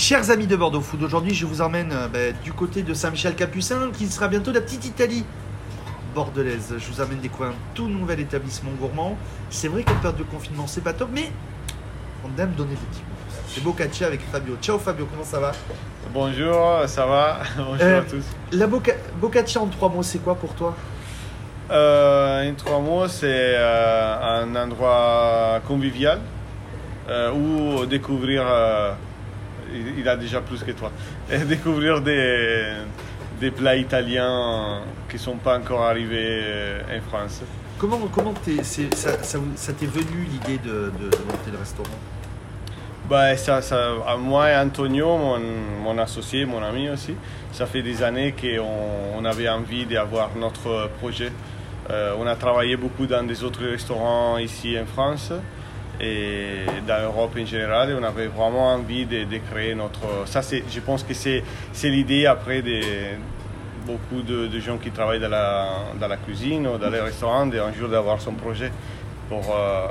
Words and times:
Chers 0.00 0.30
amis 0.30 0.46
de 0.46 0.56
Bordeaux 0.56 0.80
Food, 0.80 1.02
aujourd'hui 1.02 1.34
je 1.34 1.44
vous 1.44 1.60
emmène 1.60 1.92
euh, 1.92 2.08
ben, 2.08 2.34
du 2.42 2.54
côté 2.54 2.82
de 2.82 2.94
Saint-Michel-Capucin 2.94 3.90
qui 3.92 4.06
sera 4.06 4.28
bientôt 4.28 4.50
la 4.50 4.62
petite 4.62 4.86
Italie 4.86 5.26
bordelaise. 6.14 6.74
Je 6.78 6.90
vous 6.90 7.02
amène 7.02 7.18
découvrir 7.18 7.50
un 7.52 7.56
tout 7.74 7.86
nouvel 7.86 8.18
établissement 8.20 8.70
gourmand. 8.80 9.18
C'est 9.50 9.68
vrai 9.68 9.82
qu'en 9.82 9.92
période 9.96 10.16
de 10.16 10.22
confinement 10.22 10.66
c'est 10.66 10.80
pas 10.82 10.94
top, 10.94 11.10
mais 11.12 11.30
on 12.24 12.40
aime 12.40 12.52
donner 12.52 12.70
des 12.70 12.76
petits. 12.76 13.02
C'est 13.48 13.62
Bocaccia 13.62 14.06
avec 14.06 14.22
Fabio. 14.32 14.56
Ciao 14.62 14.78
Fabio, 14.78 15.06
comment 15.10 15.22
ça 15.24 15.38
va? 15.38 15.52
Bonjour, 16.14 16.78
ça 16.86 17.04
va? 17.04 17.40
Bonjour 17.58 17.76
Euh, 17.82 18.00
à 18.00 18.02
tous. 18.04 18.24
La 18.52 18.66
Boca- 18.66 18.96
Bocaccia 19.20 19.60
en 19.60 19.66
trois 19.66 19.90
mots, 19.90 20.02
c'est 20.02 20.20
quoi 20.20 20.34
pour 20.34 20.54
toi? 20.54 20.74
Euh, 21.70 22.50
en 22.50 22.54
trois 22.54 22.80
mots, 22.80 23.06
c'est 23.06 23.26
euh, 23.28 24.42
un 24.44 24.56
endroit 24.56 25.60
convivial 25.68 26.20
euh, 27.10 27.30
où 27.32 27.84
découvrir. 27.84 28.44
Il, 29.74 29.98
il 30.00 30.08
a 30.08 30.16
déjà 30.16 30.40
plus 30.40 30.62
que 30.62 30.72
toi. 30.72 30.90
Et 31.30 31.38
découvrir 31.44 32.00
des, 32.00 32.74
des 33.40 33.50
plats 33.50 33.76
italiens 33.76 34.80
qui 35.08 35.16
ne 35.16 35.20
sont 35.20 35.36
pas 35.36 35.58
encore 35.58 35.82
arrivés 35.82 36.18
euh, 36.42 36.98
en 36.98 37.00
France. 37.08 37.42
Comment, 37.78 37.98
comment 38.12 38.34
ça, 38.62 39.12
ça 39.22 39.72
t'est 39.72 39.86
venu 39.86 40.26
l'idée 40.30 40.58
de, 40.58 40.92
de- 41.00 41.08
de 41.10 41.16
monter 41.24 41.50
le 41.52 41.58
restaurant? 41.58 41.88
Bah, 43.08 43.36
ça, 43.36 43.60
ça, 43.62 43.92
à 44.06 44.16
moi 44.16 44.50
et 44.50 44.56
Antonio, 44.56 45.16
mon, 45.16 45.38
mon 45.82 45.98
associé, 45.98 46.44
mon 46.44 46.62
ami 46.62 46.88
aussi, 46.90 47.14
ça 47.52 47.66
fait 47.66 47.82
des 47.82 48.02
années 48.02 48.32
qu'on 48.40 49.18
on 49.18 49.24
avait 49.24 49.48
envie 49.48 49.84
d'avoir 49.86 50.30
notre 50.36 50.88
projet. 51.00 51.32
Euh, 51.90 52.14
on 52.20 52.26
a 52.26 52.36
travaillé 52.36 52.76
beaucoup 52.76 53.06
dans 53.06 53.24
des 53.26 53.42
autres 53.42 53.64
restaurants 53.64 54.38
ici 54.38 54.76
en 54.78 54.86
France 54.86 55.32
et 56.00 56.64
dans 56.86 56.98
l'Europe 57.02 57.36
en 57.40 57.44
général. 57.46 57.90
Et 57.90 57.94
on 57.94 58.02
avait 58.02 58.26
vraiment 58.28 58.74
envie 58.74 59.06
de, 59.06 59.24
de 59.24 59.38
créer 59.50 59.74
notre. 59.74 60.26
Ça, 60.26 60.42
c'est, 60.42 60.64
je 60.70 60.80
pense 60.80 61.02
que 61.02 61.14
c'est, 61.14 61.42
c'est 61.72 61.88
l'idée 61.90 62.26
après 62.26 62.62
de 62.62 62.80
beaucoup 63.86 64.22
de, 64.22 64.46
de 64.46 64.60
gens 64.60 64.78
qui 64.78 64.90
travaillent 64.90 65.20
dans 65.20 65.28
la, 65.28 65.68
dans 65.98 66.08
la 66.08 66.16
cuisine 66.16 66.66
ou 66.66 66.78
dans 66.78 66.90
les 66.90 67.00
restaurants, 67.00 67.46
d'un 67.46 67.72
jour 67.72 67.88
d'avoir 67.88 68.20
son 68.20 68.32
projet 68.32 68.70
pour. 69.28 69.54
euh, 69.54 69.86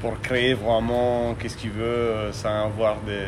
pour 0.00 0.20
créer 0.20 0.52
vraiment 0.52 1.34
qu'est-ce 1.38 1.56
qu'il 1.56 1.70
veut 1.70 1.82
euh, 1.82 2.30
sans 2.32 2.66
avoir 2.66 2.96
des... 3.06 3.22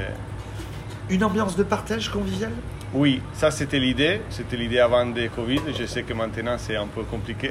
Une 1.08 1.25
ambiance 1.25 1.56
de 1.56 1.62
partage 1.62 2.11
convivial 2.11 2.51
Oui, 2.92 3.23
ça 3.33 3.51
c'était 3.51 3.78
l'idée, 3.78 4.20
c'était 4.28 4.58
l'idée 4.58 4.78
avant 4.80 5.06
de 5.06 5.27
Covid, 5.28 5.61
je 5.75 5.86
sais 5.86 6.03
que 6.03 6.12
maintenant 6.12 6.56
c'est 6.58 6.77
un 6.77 6.86
peu 6.86 7.03
compliqué, 7.05 7.51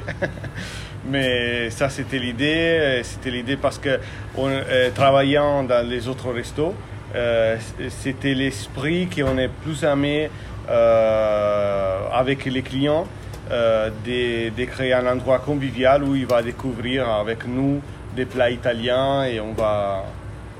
mais 1.10 1.70
ça 1.70 1.88
c'était 1.88 2.18
l'idée, 2.18 2.78
euh, 2.80 3.02
c'était 3.02 3.30
l'idée 3.30 3.56
parce 3.56 3.78
que 3.78 3.98
en 4.36 4.48
euh, 4.48 4.90
travaillant 4.94 5.62
dans 5.64 5.86
les 5.88 6.08
autres 6.08 6.30
restos, 6.32 6.74
euh, 7.14 7.56
c'était 7.88 8.34
l'esprit 8.34 9.08
qu'on 9.08 9.38
est 9.38 9.48
plus 9.62 9.82
aimé 9.84 10.28
euh, 10.68 12.08
avec 12.12 12.44
les 12.44 12.62
clients 12.62 13.06
de, 13.48 14.48
de 14.48 14.64
créer 14.64 14.92
un 14.92 15.06
endroit 15.06 15.38
convivial 15.38 16.02
où 16.02 16.16
il 16.16 16.26
va 16.26 16.42
découvrir 16.42 17.08
avec 17.08 17.46
nous 17.46 17.80
des 18.16 18.24
plats 18.24 18.50
italiens 18.50 19.22
et 19.24 19.38
on 19.40 19.52
va, 19.52 20.04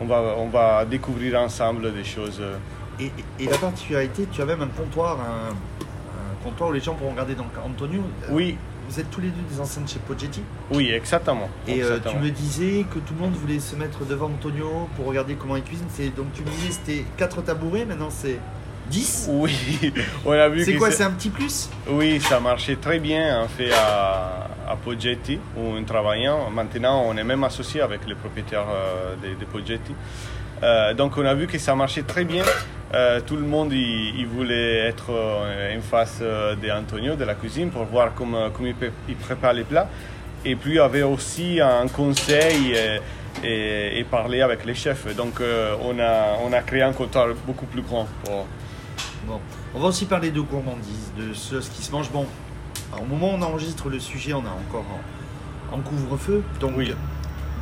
on 0.01 0.05
va, 0.07 0.35
on 0.39 0.47
va 0.49 0.85
découvrir 0.85 1.41
ensemble 1.41 1.93
des 1.93 2.05
choses. 2.05 2.41
et, 3.01 3.07
et- 3.07 3.45
et 3.45 3.47
la 3.51 3.59
particularité, 3.59 4.27
tu 4.33 4.41
as 4.41 4.45
même 4.45 4.63
un 4.63 4.69
comptoir, 4.69 5.19
un, 5.21 5.51
un 5.51 6.45
comptoir 6.45 6.71
où 6.71 6.73
les 6.75 6.81
gens 6.81 6.95
pourront 6.95 7.11
regarder. 7.11 7.35
Donc 7.35 7.49
Antonio, 7.65 8.03
Oui, 8.31 8.57
vous 8.89 9.01
êtes 9.01 9.11
tous 9.11 9.21
les 9.21 9.29
deux 9.29 9.43
des 9.55 9.61
anciens 9.61 9.83
chez 9.87 9.99
Poggetti. 9.99 10.41
oui, 10.71 10.91
exactement. 10.91 11.49
Et 11.69 11.83
euh, 11.83 11.99
tu 12.09 12.17
me 12.17 12.31
disais 12.31 12.85
que 12.93 12.99
tout 13.01 13.15
le 13.19 13.21
monde 13.27 13.35
voulait 13.35 13.59
se 13.61 13.77
mettre 13.77 14.05
devant 14.05 14.27
Antonio 14.27 14.89
pour 14.97 15.07
regarder 15.07 15.35
comment 15.35 15.57
il 15.57 15.63
cuisine. 15.63 15.87
C'est- 15.95 16.15
Donc 16.15 16.27
tu 16.35 16.43
me 16.43 16.49
disais 16.51 16.71
c'était 16.73 17.05
4 17.17 17.43
tabourets, 17.43 17.85
maintenant 17.85 18.11
c'est 18.11 18.39
10. 18.91 19.27
Oui, 19.31 19.53
on 20.25 20.31
a 20.33 20.49
vu 20.49 20.65
C'est 20.65 20.75
quoi, 20.75 20.91
c'est 20.91 21.03
un 21.03 21.11
petit 21.11 21.31
plus? 21.31 21.69
Oui, 21.91 22.21
ça 22.21 22.39
marchait 22.41 22.77
très 22.77 22.99
bien 23.01 23.43
en 23.43 23.49
fait 23.49 23.73
à, 23.73 24.46
à 24.69 24.77
Poggetti 24.77 25.39
où 25.57 25.61
on 25.79 25.85
travaillait. 25.85 26.29
Maintenant, 26.53 27.05
on 27.07 27.17
est 27.17 27.25
même 27.25 27.45
associé 27.45 27.81
avec 27.81 28.07
les 28.07 28.15
propriétaires 28.15 28.67
euh, 28.69 29.15
de, 29.23 29.39
de 29.39 29.45
Poggetti. 29.45 29.95
Euh, 30.63 30.95
donc, 30.95 31.17
on 31.19 31.25
a 31.27 31.35
vu 31.35 31.47
que 31.47 31.59
ça 31.59 31.75
marchait 31.75 32.03
très 32.03 32.25
bien. 32.25 32.45
Euh, 32.95 33.21
tout 33.21 33.37
le 33.37 33.43
monde 33.47 33.73
il, 33.73 34.27
voulait 34.27 34.79
être 34.89 35.11
en 35.11 35.81
face 35.83 36.23
d'Antonio, 36.63 37.15
de 37.17 37.25
la 37.25 37.35
cuisine, 37.35 37.71
pour 37.71 37.85
voir 37.85 38.13
comment, 38.15 38.49
il, 38.61 38.75
pré- 38.75 38.93
il 39.09 39.17
prépare 39.17 39.53
les 39.53 39.65
plats. 39.65 39.89
Et 40.45 40.57
puis, 40.57 40.73
il 40.73 40.77
y 40.77 40.81
avait 40.81 41.03
aussi 41.03 41.61
un 41.61 41.89
conseil 41.89 42.73
et, 43.45 43.99
et- 43.99 44.05
parler 44.05 44.41
avec 44.41 44.65
les 44.65 44.75
chefs. 44.75 45.15
Donc, 45.17 45.41
on, 45.83 45.99
a, 45.99 46.39
on 46.45 46.53
a 46.53 46.61
créé 46.63 46.83
un 46.83 46.93
comptoir 46.93 47.29
beaucoup 47.47 47.67
plus 47.67 47.83
grand 47.83 48.07
Bon, 49.27 49.41
on 49.75 49.81
va 49.81 49.89
aussi 49.89 50.05
parler 50.07 50.31
de 50.31 50.41
gourmandise, 50.41 51.11
de 51.19 51.35
ce 51.35 51.57
qui 51.71 51.83
se 51.83 51.91
mange. 51.91 52.09
Bon, 52.13 52.25
alors, 52.93 53.03
au 53.05 53.07
moment 53.07 53.33
où 53.35 53.37
on 53.39 53.43
enregistre 53.43 53.89
le 53.89 53.99
sujet, 54.01 54.33
on 54.33 54.43
est 54.43 54.49
encore 54.69 54.85
en, 55.73 55.77
en 55.77 55.81
couvre-feu. 55.81 56.43
Donc 56.61 56.73
Oui. 56.77 56.95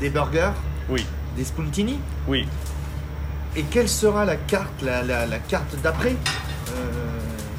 des 0.01 0.11
burgers, 0.11 0.53
Oui, 0.89 1.05
des 1.37 1.45
spuntini. 1.45 1.99
oui. 2.29 2.47
Et 3.57 3.63
quelle 3.63 3.89
sera 3.89 4.25
la 4.25 4.35
carte, 4.35 4.83
la, 4.83 5.03
la- 5.05 5.27
la 5.27 5.39
carte 5.39 5.77
d'après 5.81 6.11
euh, 6.71 6.93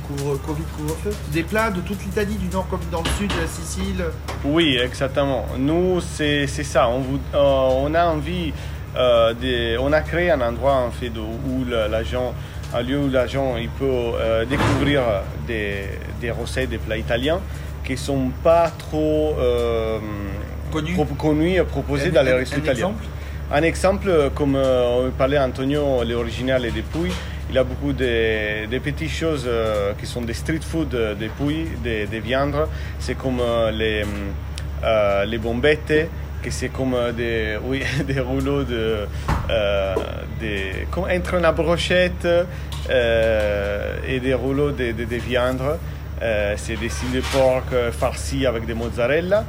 couvre, 0.06 0.38
Covid 0.46 0.64
couvre-feu? 0.76 1.12
Des 1.32 1.44
plats 1.44 1.72
de 1.72 1.80
toute 1.80 2.04
l'Italie, 2.04 2.36
du 2.36 2.48
nord 2.50 2.68
comme 2.70 2.82
dans 2.92 3.02
le 3.02 3.10
sud, 3.18 3.34
de 3.34 3.40
la 3.42 3.48
Sicile? 3.48 4.04
Oui, 4.44 4.76
exactement. 4.78 5.46
Nous, 5.58 6.02
c'est 6.02 6.48
ça. 6.48 6.90
On, 6.90 7.02
euh, 7.34 7.38
on 7.38 7.94
a 7.94 8.08
envie, 8.08 8.52
euh, 8.98 9.34
de, 9.34 9.78
on 9.80 9.94
a 9.94 10.02
créé 10.02 10.32
un 10.32 10.42
endroit 10.42 10.76
en 10.76 10.92
fait 10.92 11.10
où 11.18 11.64
le- 11.64 11.88
l'agent, 11.88 12.34
un 12.76 12.82
lieu 12.82 13.00
où 13.00 13.10
l'agent 13.10 13.56
il 13.58 13.70
peut 13.70 13.86
euh, 13.90 14.46
découvrir 14.46 15.02
des, 15.48 15.86
des 16.22 16.32
recettes, 16.32 16.70
des 16.70 16.78
plats 16.78 16.98
italiens 16.98 17.40
qui 17.86 17.96
sont 17.98 18.32
pas 18.44 18.72
trop 18.78 19.36
euh, 19.40 20.00
Connus. 20.72 20.94
pro- 20.94 21.34
et 21.42 21.62
proposés 21.64 22.12
dans 22.12 22.24
les 22.24 22.32
un 22.32 22.42
italiens. 22.42 22.94
Un 23.52 23.62
exemple, 23.62 24.10
comme 24.34 24.56
euh, 24.56 25.06
on 25.08 25.12
parlait 25.12 25.38
Antonio, 25.38 26.04
l'original 26.04 26.66
et 26.66 26.72
des 26.72 26.82
Pouilles, 26.82 27.14
il 27.52 27.58
a 27.58 27.64
beaucoup 27.64 27.94
de, 27.94 28.66
de 28.66 28.80
petites 28.80 29.12
choses 29.12 29.48
qui 30.00 30.08
sont 30.08 30.22
des 30.24 30.34
street 30.34 30.62
food 30.68 30.90
des 31.20 31.28
Pouilles, 31.28 31.68
des, 31.84 32.08
des 32.08 32.20
viandes. 32.20 32.68
C'est 33.00 33.16
comme 33.16 33.40
les, 33.72 34.04
les 35.28 35.38
bombettes, 35.38 36.10
que 36.46 36.52
c'est 36.52 36.70
comme 36.70 36.94
euh, 36.94 37.12
des, 37.12 37.58
oui, 37.64 37.82
des 38.08 38.20
rouleaux 38.20 38.64
de, 38.64 39.08
euh, 39.50 39.96
des, 40.40 40.88
entre 40.96 41.34
une 41.36 41.52
brochette 41.52 42.26
euh, 42.90 43.98
et 44.08 44.20
des 44.20 44.34
rouleaux 44.36 44.72
de, 44.72 44.92
de, 44.92 45.06
de 45.06 45.16
viande. 45.16 45.62
C'est 46.56 46.80
des 46.80 46.90
cils 46.90 47.12
de 47.12 47.22
porc 47.34 47.64
farcis 47.92 48.46
avec 48.46 48.66
des 48.66 48.74
mozzarella. 48.74 49.44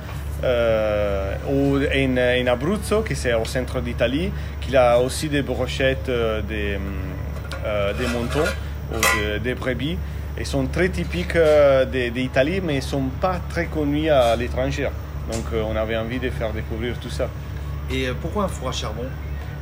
Euh, 0.45 1.33
ou 1.49 1.79
en, 1.79 2.17
en 2.19 2.47
Abruzzo, 2.53 3.03
qui 3.03 3.15
c'est 3.17 3.33
au 3.35 3.45
centre 3.47 3.81
d'Italie, 3.81 4.31
qu'il 4.61 4.77
a 4.77 4.99
aussi 4.99 5.29
des 5.29 5.43
brochettes 5.43 6.11
des, 6.49 6.79
des 7.99 8.07
moutons 8.09 8.51
ou 8.93 8.97
de- 8.99 9.39
des 9.39 9.55
brebis. 9.55 9.97
Ils 10.39 10.45
sont 10.47 10.67
très 10.67 10.89
typiques 10.91 11.39
d'Italie, 12.13 12.61
mais 12.63 12.75
ils 12.75 12.85
ne 12.85 12.93
sont 12.97 13.09
pas 13.21 13.41
très 13.49 13.67
connus 13.67 14.11
à 14.11 14.35
l'étranger. 14.37 14.89
Donc 15.33 15.45
euh, 15.53 15.63
on 15.69 15.77
avait 15.77 15.97
envie 15.97 16.19
de 16.19 16.31
faire 16.31 16.53
découvrir 16.53 16.99
tout 16.99 17.11
ça. 17.11 17.29
Et 17.91 18.07
euh, 18.07 18.15
pourquoi 18.21 18.45
un 18.45 18.49
four 18.49 18.69
à 18.69 18.73
charbon? 18.73 19.05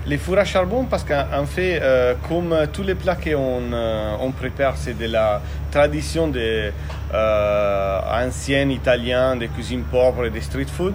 Les 0.06 0.18
fours 0.18 0.36
à 0.36 0.44
charbon, 0.44 0.84
parce 0.84 1.02
qu'en 1.02 1.24
en 1.32 1.46
fait, 1.46 1.80
euh, 1.80 2.14
comme 2.28 2.54
tous 2.74 2.82
les 2.82 2.94
plats 2.94 3.16
qu'on 3.16 3.72
euh, 3.72 4.16
on 4.20 4.32
prépare, 4.32 4.76
c'est 4.76 4.92
de 4.98 5.06
la 5.06 5.40
tradition 5.70 6.28
des 6.28 6.72
euh, 7.14 8.00
anciens 8.12 8.68
italiens, 8.68 9.34
des 9.34 9.48
cuisines 9.48 9.84
pauvres 9.84 10.26
et 10.26 10.30
des 10.30 10.42
street 10.42 10.66
food. 10.66 10.92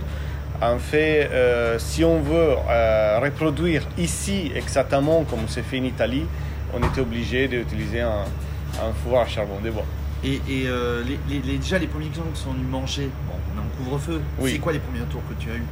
En 0.61 0.77
fait, 0.77 1.29
si 1.77 2.03
on 2.03 2.19
veut 2.19 2.53
reproduire 3.23 3.81
ici 3.97 4.51
exactement 4.53 5.23
comme 5.23 5.47
c'est 5.47 5.63
fait 5.63 5.79
en 5.79 5.85
Italie, 5.85 6.25
on 6.73 6.85
était 6.85 6.99
obligé 6.99 7.47
d'utiliser 7.47 8.01
un, 8.01 8.25
un 8.83 8.91
four 9.01 9.21
à 9.21 9.25
charbon 9.25 9.59
de 9.63 9.71
bois. 9.71 9.85
Et, 10.21 10.41
et, 10.49 10.67
les, 11.29 11.57
déjà, 11.57 11.79
les 11.79 11.87
premiers 11.87 12.07
qui 12.07 12.19
sont 12.33 12.51
venus 12.51 12.67
manger, 12.69 13.09
bon, 13.29 13.38
couvre-feu. 13.77 14.21
Oui. 14.39 14.51
C'est 14.53 14.59
quoi 14.59 14.73
les 14.73 14.79
premiers 14.79 14.99
tours 15.11 15.21
que 15.29 15.33
tu 15.41 15.49
as 15.49 15.55
eu 15.55 15.63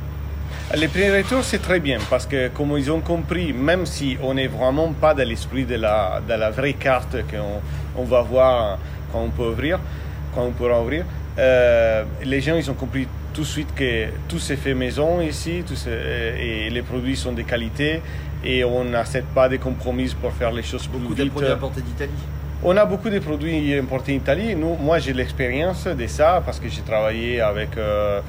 Les 0.80 0.88
premiers 0.88 1.18
retours, 1.18 1.44
c'est 1.44 1.60
très 1.62 1.80
bien 1.80 2.00
parce 2.10 2.26
que, 2.26 2.50
comme 2.50 2.78
ils 2.78 2.92
ont 2.92 3.02
compris, 3.02 3.54
même 3.54 3.86
si 3.86 4.18
on 4.22 4.34
n'est 4.34 4.48
vraiment 4.48 4.92
pas 4.94 5.14
dans 5.14 5.28
l'esprit 5.28 5.66
de 5.66 5.76
la, 5.76 6.22
de 6.28 6.34
la 6.34 6.52
vraie 6.52 6.74
carte 6.74 7.16
qu'on 7.30 7.62
on 8.02 8.04
va 8.04 8.22
voir 8.22 8.78
quand 9.12 9.22
on 9.22 9.30
peut 9.30 9.50
ouvrir, 9.50 9.80
quand 10.34 10.44
on 10.44 10.52
pourra 10.52 10.82
ouvrir, 10.82 11.06
euh, 11.40 12.04
les 12.24 12.42
gens 12.42 12.56
ils 12.56 12.70
ont 12.70 12.74
compris 12.74 13.08
tout 13.34 13.42
de 13.42 13.46
suite 13.46 13.74
que 13.76 14.06
tout 14.28 14.40
s'est 14.40 14.56
fait 14.56 14.74
maison 14.74 15.22
ici, 15.22 15.64
tout 15.68 15.76
et 15.88 16.70
les 16.70 16.82
produits 16.82 17.16
sont 17.16 17.34
de 17.34 17.44
qualité 17.44 18.02
et 18.44 18.64
on 18.64 18.84
n'accepte 18.84 19.28
pas 19.34 19.48
de 19.50 19.58
compromis 19.58 20.14
pour 20.20 20.32
faire 20.34 20.52
les 20.52 20.64
choses 20.64 20.88
Beaucoup 20.88 21.08
plus 21.08 21.16
de 21.16 21.24
vite. 21.24 21.34
produits 21.34 21.52
importés 21.52 21.82
d'Italie. 21.82 22.12
On 22.70 22.76
a 22.76 22.84
beaucoup 22.84 23.10
de 23.10 23.20
produits 23.20 23.74
importés 23.76 24.12
en 24.12 24.16
Italie. 24.18 24.54
Nous, 24.54 24.76
moi, 24.76 25.00
j'ai 25.00 25.14
l'expérience 25.14 25.88
de 25.88 26.06
ça 26.06 26.42
parce 26.46 26.60
que 26.60 26.68
j'ai 26.68 26.82
travaillé 26.82 27.40
avec 27.40 27.78
euh, 27.78 28.20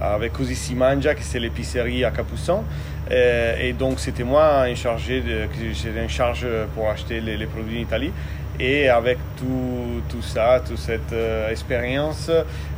avec 0.00 0.32
Così 0.32 0.74
mangia, 0.74 1.14
qui 1.14 1.22
c'est 1.22 1.38
l'épicerie 1.38 2.04
à 2.04 2.10
Capuçon. 2.10 2.64
Euh, 3.12 3.56
et 3.60 3.72
donc 3.72 4.00
c'était 4.00 4.24
moi 4.24 4.64
en 4.68 4.74
chargé 4.74 5.20
de, 5.20 5.46
j'étais 5.72 6.00
en 6.04 6.08
charge 6.08 6.44
pour 6.74 6.90
acheter 6.90 7.20
les, 7.20 7.46
produits 7.46 7.78
en 7.78 7.82
Italie. 7.82 8.10
Et 8.58 8.88
avec 8.88 9.18
tout, 9.36 10.02
tout 10.08 10.22
ça, 10.22 10.60
toute 10.66 10.78
cette 10.78 11.12
euh, 11.12 11.48
expérience, 11.48 12.32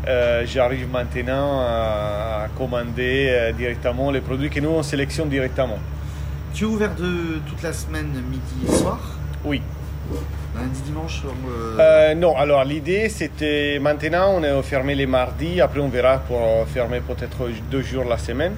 euh, 0.06 0.44
j'arrive 0.44 0.90
maintenant 0.90 1.60
à, 1.62 2.48
commander 2.58 3.52
directement 3.56 4.10
les 4.10 4.20
produits 4.20 4.50
que 4.50 4.60
nous 4.60 4.68
on 4.68 4.82
sélectionne 4.82 5.30
directement. 5.30 5.78
Tu 6.52 6.64
es 6.64 6.66
ouvert 6.66 6.94
toute 6.94 7.62
la 7.62 7.72
semaine 7.72 8.12
midi 8.30 8.68
et 8.68 8.70
soir? 8.70 9.16
Oui. 9.44 9.62
Lundi, 10.54 10.80
dimanche 10.82 11.22
euh... 11.24 11.76
Euh, 11.78 12.14
Non, 12.14 12.36
alors 12.36 12.64
l'idée 12.64 13.08
c'était 13.08 13.78
maintenant 13.80 14.34
on 14.36 14.42
est 14.42 14.62
fermé 14.62 14.94
les 14.94 15.06
mardis, 15.06 15.60
après 15.60 15.80
on 15.80 15.88
verra 15.88 16.18
pour 16.18 16.66
fermer 16.68 17.00
peut-être 17.00 17.48
deux 17.70 17.82
jours 17.82 18.04
la 18.04 18.18
semaine. 18.18 18.52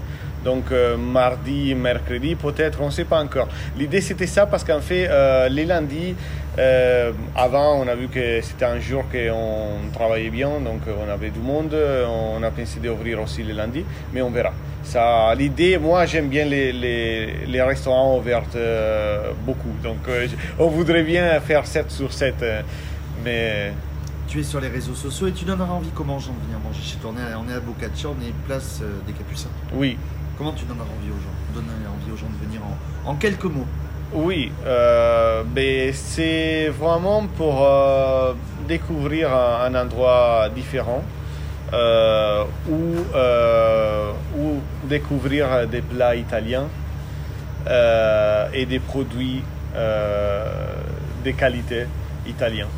Donc 0.45 0.71
euh, 0.71 0.97
mardi, 0.97 1.75
mercredi, 1.75 2.35
peut-être, 2.35 2.81
on 2.81 2.87
ne 2.87 2.91
sait 2.91 3.05
pas 3.05 3.21
encore. 3.23 3.49
L'idée 3.77 4.01
c'était 4.01 4.27
ça 4.27 4.47
parce 4.47 4.65
qu'en 4.65 4.81
fait, 4.81 5.09
euh, 5.09 5.49
les 5.49 5.65
lundis, 5.65 6.15
euh, 6.59 7.13
avant 7.35 7.75
on 7.81 7.89
a 7.89 7.95
vu 7.95 8.09
que 8.09 8.41
c'était 8.41 8.65
un 8.65 8.79
jour 8.79 9.05
qu'on 9.11 9.91
travaillait 9.93 10.31
bien, 10.31 10.61
donc 10.61 10.83
on 10.87 11.11
avait 11.11 11.31
du 11.31 11.41
monde. 11.41 11.75
On 12.09 12.43
a 12.43 12.51
pensé 12.51 12.79
d'ouvrir 12.81 13.21
aussi 13.21 13.43
les 13.43 13.53
lundis, 13.53 13.85
mais 14.13 14.23
on 14.23 14.31
verra. 14.31 14.53
Ça, 14.85 15.35
l'idée, 15.35 15.77
moi 15.77 16.07
j'aime 16.07 16.29
bien 16.29 16.45
les, 16.45 16.73
les, 16.73 17.47
les 17.47 17.63
restaurants 17.63 18.17
ouverts 18.17 18.45
beaucoup, 19.45 19.75
donc 19.83 19.99
on 20.59 20.69
voudrait 20.69 21.03
bien 21.03 21.41
faire 21.41 21.67
7 21.67 21.91
sur 21.91 22.13
7, 22.13 22.35
mais 23.25 23.73
tu 24.29 24.41
es 24.41 24.43
sur 24.43 24.61
les 24.61 24.69
réseaux 24.69 24.95
sociaux 24.95 25.27
et 25.27 25.33
tu 25.33 25.45
donneras 25.45 25.73
envie 25.73 25.91
comment 25.95 26.19
gens 26.19 26.33
de 26.33 26.45
venir 26.45 26.59
manger 26.61 26.83
chez 26.83 26.97
toi? 26.99 27.13
On 27.15 27.19
est 27.19 27.33
à, 27.33 27.39
on 27.39 27.49
est 27.51 27.55
à 27.55 27.61
Boccaccia, 27.61 28.09
on 28.09 28.23
est 28.27 28.33
place 28.47 28.83
des 29.07 29.13
Capucins. 29.13 29.49
Oui. 29.73 29.97
Comment 30.39 30.53
tu 30.53 30.65
donneras 30.67 30.85
envie 30.85 31.11
aux 31.11 31.21
gens 31.21 31.35
Donner 31.53 31.69
envie 31.89 32.13
aux 32.13 32.17
gens 32.17 32.31
de 32.31 32.47
venir 32.47 32.61
en, 32.65 33.11
en 33.11 33.15
quelques 33.17 33.45
mots. 33.45 33.67
Oui, 34.15 34.53
euh, 34.65 35.43
c'est 35.93 36.69
vraiment 36.69 37.27
pour 37.27 37.63
euh, 37.63 38.35
découvrir 38.69 39.35
un, 39.35 39.65
un, 39.65 39.75
endroit 39.75 40.49
différent 40.55 41.03
euh, 41.75 42.45
ou, 42.71 42.95
ou 44.39 44.61
découvrir 44.89 45.67
des 45.67 45.83
plats 45.83 46.15
italiens 46.15 46.69
et 48.55 48.65
des 48.65 48.79
produits 48.79 49.43
de 49.75 51.31
qualité 51.33 51.87
italiens. 52.27 52.69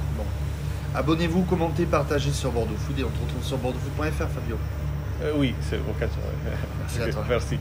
Abonnez-vous, 0.97 1.43
commentez, 1.43 1.85
partagez 1.87 2.33
sur 2.33 2.51
Bordeaux 2.51 2.75
Food 2.77 2.99
et 2.99 3.05
on 3.05 3.11
se 3.15 3.23
retrouve 3.23 3.45
sur 3.45 3.59
bordeauxfood.fr, 3.59 4.27
Fabio. 4.35 4.57
Euh, 5.23 5.33
oui, 5.37 5.55
c'est 5.61 5.77
l'occasion. 5.77 6.21
Merci 6.81 7.03
à 7.03 7.13
toi. 7.13 7.25
Merci. 7.29 7.59